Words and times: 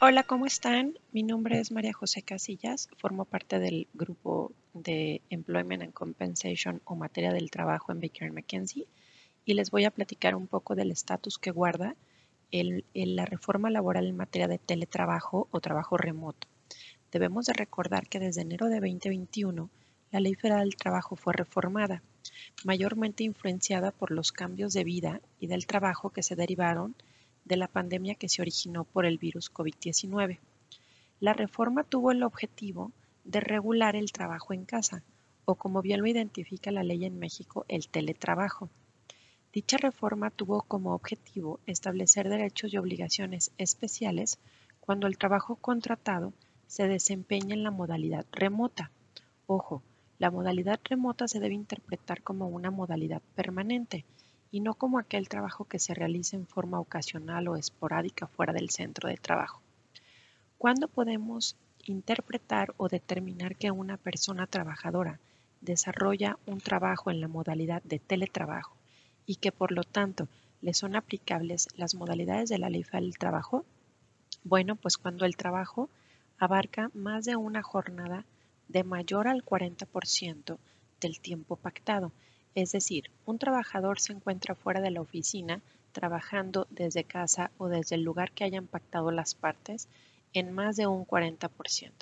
Hola, 0.00 0.22
¿cómo 0.22 0.44
están? 0.44 0.98
Mi 1.12 1.22
nombre 1.22 1.60
es 1.60 1.72
María 1.72 1.92
José 1.92 2.22
Casillas, 2.22 2.88
formo 2.98 3.24
parte 3.24 3.58
del 3.58 3.88
grupo 3.94 4.52
de 4.74 5.22
Employment 5.30 5.82
and 5.82 5.92
Compensation 5.92 6.82
o 6.84 6.94
materia 6.94 7.32
del 7.32 7.50
trabajo 7.50 7.90
en 7.90 8.00
Baker 8.00 8.30
McKenzie 8.32 8.86
y 9.44 9.54
les 9.54 9.70
voy 9.70 9.84
a 9.84 9.90
platicar 9.90 10.34
un 10.34 10.46
poco 10.46 10.74
del 10.74 10.90
estatus 10.90 11.38
que 11.38 11.50
guarda 11.52 11.96
la 12.50 13.24
reforma 13.24 13.70
laboral 13.70 14.06
en 14.06 14.16
materia 14.16 14.46
de 14.46 14.58
teletrabajo 14.58 15.48
o 15.50 15.60
trabajo 15.60 15.96
remoto. 15.96 16.48
Debemos 17.10 17.46
de 17.46 17.54
recordar 17.54 18.08
que 18.08 18.20
desde 18.20 18.42
enero 18.42 18.66
de 18.66 18.80
2021 18.80 19.70
la 20.10 20.20
Ley 20.20 20.34
Federal 20.34 20.68
del 20.68 20.76
Trabajo 20.76 21.16
fue 21.16 21.32
reformada, 21.32 22.02
mayormente 22.64 23.24
influenciada 23.24 23.90
por 23.90 24.10
los 24.10 24.32
cambios 24.32 24.72
de 24.72 24.84
vida 24.84 25.20
y 25.40 25.46
del 25.46 25.66
trabajo 25.66 26.10
que 26.10 26.22
se 26.22 26.36
derivaron 26.36 26.94
de 27.44 27.56
la 27.56 27.68
pandemia 27.68 28.14
que 28.14 28.28
se 28.28 28.42
originó 28.42 28.84
por 28.84 29.06
el 29.06 29.18
virus 29.18 29.52
COVID-19. 29.52 30.38
La 31.20 31.32
reforma 31.32 31.84
tuvo 31.84 32.10
el 32.10 32.22
objetivo 32.22 32.92
de 33.24 33.40
regular 33.40 33.96
el 33.96 34.12
trabajo 34.12 34.52
en 34.52 34.64
casa, 34.64 35.02
o 35.44 35.54
como 35.54 35.82
bien 35.82 36.00
lo 36.00 36.06
identifica 36.06 36.70
la 36.70 36.82
ley 36.82 37.04
en 37.04 37.18
México, 37.18 37.64
el 37.68 37.88
teletrabajo. 37.88 38.70
Dicha 39.52 39.76
reforma 39.76 40.30
tuvo 40.30 40.62
como 40.62 40.94
objetivo 40.94 41.60
establecer 41.66 42.28
derechos 42.28 42.72
y 42.72 42.76
obligaciones 42.76 43.52
especiales 43.56 44.38
cuando 44.80 45.06
el 45.06 45.16
trabajo 45.16 45.56
contratado 45.56 46.32
se 46.66 46.88
desempeña 46.88 47.54
en 47.54 47.62
la 47.62 47.70
modalidad 47.70 48.26
remota. 48.32 48.90
Ojo, 49.46 49.82
la 50.18 50.30
modalidad 50.30 50.80
remota 50.84 51.28
se 51.28 51.40
debe 51.40 51.54
interpretar 51.54 52.22
como 52.22 52.48
una 52.48 52.70
modalidad 52.70 53.22
permanente, 53.34 54.04
y 54.54 54.60
no 54.60 54.74
como 54.74 55.00
aquel 55.00 55.28
trabajo 55.28 55.64
que 55.64 55.80
se 55.80 55.94
realiza 55.94 56.36
en 56.36 56.46
forma 56.46 56.78
ocasional 56.78 57.48
o 57.48 57.56
esporádica 57.56 58.28
fuera 58.28 58.52
del 58.52 58.70
centro 58.70 59.08
de 59.08 59.16
trabajo. 59.16 59.60
¿Cuándo 60.58 60.86
podemos 60.86 61.56
interpretar 61.84 62.72
o 62.76 62.88
determinar 62.88 63.56
que 63.56 63.72
una 63.72 63.96
persona 63.96 64.46
trabajadora 64.46 65.18
desarrolla 65.60 66.38
un 66.46 66.60
trabajo 66.60 67.10
en 67.10 67.20
la 67.20 67.26
modalidad 67.26 67.82
de 67.82 67.98
teletrabajo 67.98 68.76
y 69.26 69.36
que 69.36 69.50
por 69.50 69.72
lo 69.72 69.82
tanto 69.82 70.28
le 70.60 70.72
son 70.72 70.94
aplicables 70.94 71.68
las 71.76 71.96
modalidades 71.96 72.48
de 72.48 72.58
la 72.58 72.70
ley 72.70 72.84
del 72.92 73.18
trabajo? 73.18 73.64
Bueno, 74.44 74.76
pues 74.76 74.98
cuando 74.98 75.24
el 75.24 75.36
trabajo 75.36 75.88
abarca 76.38 76.90
más 76.94 77.24
de 77.24 77.34
una 77.34 77.62
jornada 77.62 78.24
de 78.68 78.84
mayor 78.84 79.28
al 79.28 79.44
40% 79.44 80.58
del 81.00 81.20
tiempo 81.20 81.56
pactado 81.56 82.12
es 82.54 82.70
decir, 82.70 83.10
un 83.26 83.38
trabajador 83.38 83.98
se 83.98 84.12
encuentra 84.12 84.54
fuera 84.54 84.80
de 84.80 84.92
la 84.92 85.00
oficina 85.00 85.60
trabajando 85.92 86.66
desde 86.70 87.04
casa 87.04 87.50
o 87.58 87.68
desde 87.68 87.96
el 87.96 88.02
lugar 88.02 88.32
que 88.32 88.44
hayan 88.44 88.66
pactado 88.66 89.10
las 89.10 89.34
partes 89.34 89.88
en 90.32 90.52
más 90.52 90.76
de 90.76 90.86
un 90.86 91.04
40%. 91.04 91.92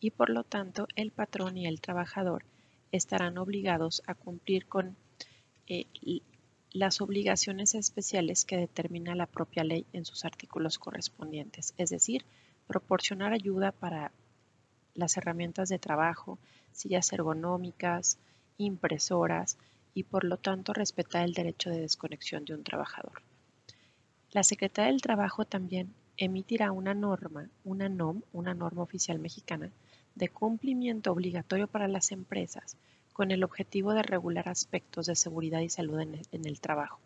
Y 0.00 0.10
por 0.10 0.30
lo 0.30 0.42
tanto, 0.42 0.88
el 0.96 1.12
patrón 1.12 1.56
y 1.56 1.66
el 1.66 1.80
trabajador 1.80 2.44
estarán 2.90 3.38
obligados 3.38 4.02
a 4.06 4.14
cumplir 4.14 4.66
con 4.66 4.96
eh, 5.68 5.86
las 6.72 7.00
obligaciones 7.00 7.74
especiales 7.74 8.44
que 8.44 8.56
determina 8.56 9.14
la 9.14 9.26
propia 9.26 9.62
ley 9.62 9.86
en 9.92 10.04
sus 10.04 10.24
artículos 10.24 10.78
correspondientes, 10.78 11.74
es 11.76 11.90
decir, 11.90 12.24
proporcionar 12.66 13.32
ayuda 13.32 13.70
para 13.70 14.10
las 14.94 15.16
herramientas 15.16 15.68
de 15.68 15.78
trabajo, 15.78 16.38
sillas 16.72 17.12
ergonómicas, 17.12 18.18
impresoras, 18.58 19.58
y 19.94 20.04
por 20.04 20.24
lo 20.24 20.36
tanto 20.36 20.72
respetar 20.72 21.24
el 21.24 21.34
derecho 21.34 21.70
de 21.70 21.80
desconexión 21.80 22.44
de 22.44 22.54
un 22.54 22.64
trabajador. 22.64 23.22
La 24.30 24.42
Secretaría 24.42 24.90
del 24.90 25.02
Trabajo 25.02 25.44
también 25.44 25.92
emitirá 26.16 26.72
una 26.72 26.94
norma, 26.94 27.48
una 27.64 27.88
NOM, 27.88 28.22
una 28.32 28.54
norma 28.54 28.82
oficial 28.82 29.18
mexicana, 29.18 29.70
de 30.14 30.28
cumplimiento 30.28 31.12
obligatorio 31.12 31.66
para 31.66 31.88
las 31.88 32.12
empresas 32.12 32.76
con 33.12 33.30
el 33.30 33.44
objetivo 33.44 33.92
de 33.92 34.02
regular 34.02 34.48
aspectos 34.48 35.06
de 35.06 35.16
seguridad 35.16 35.60
y 35.60 35.68
salud 35.68 36.00
en 36.00 36.46
el, 36.46 36.60
trabajo. 36.60 36.98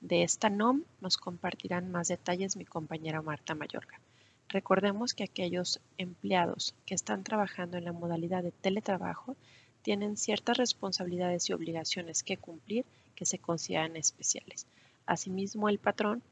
De 0.00 0.22
esta 0.22 0.50
NOM 0.50 0.82
nos 1.00 1.16
compartirán 1.16 1.90
más 1.90 2.08
detalles 2.08 2.56
mi 2.56 2.66
compañera 2.66 3.22
Marta 3.22 3.54
Mayorga. 3.54 3.98
Recordemos 4.48 5.12
que 5.12 5.24
aquellos 5.24 5.80
empleados 5.98 6.74
que 6.86 6.94
están 6.94 7.22
trabajando 7.22 7.76
en 7.76 7.84
la 7.84 7.92
modalidad 7.92 8.42
de 8.42 8.50
teletrabajo 8.50 9.36
tienen 9.82 10.16
ciertas 10.16 10.56
responsabilidades 10.56 11.48
y 11.48 11.52
obligaciones 11.52 12.22
que 12.22 12.38
cumplir 12.38 12.86
que 13.14 13.26
se 13.26 13.38
consideran 13.38 13.96
especiales. 13.96 14.66
Asimismo, 15.06 15.68
el 15.68 15.78
patrón 15.78 16.22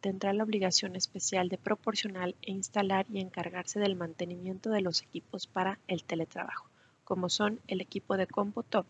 tendrá 0.00 0.32
la 0.32 0.44
obligación 0.44 0.96
especial 0.96 1.48
de 1.48 1.58
proporcionar 1.58 2.34
e 2.42 2.52
instalar 2.52 3.06
y 3.10 3.20
encargarse 3.20 3.78
del 3.78 3.96
mantenimiento 3.96 4.70
de 4.70 4.80
los 4.80 5.02
equipos 5.02 5.46
para 5.46 5.78
el 5.86 6.04
teletrabajo, 6.04 6.68
como 7.04 7.28
son 7.28 7.60
el 7.66 7.80
equipo 7.80 8.16
de 8.16 8.26
cómputo, 8.26 8.86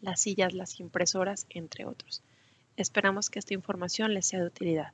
las 0.00 0.20
sillas, 0.20 0.54
las 0.54 0.80
impresoras, 0.80 1.46
entre 1.50 1.84
otros. 1.84 2.22
Esperamos 2.76 3.28
que 3.28 3.38
esta 3.38 3.54
información 3.54 4.14
les 4.14 4.26
sea 4.26 4.40
de 4.40 4.46
utilidad. 4.46 4.92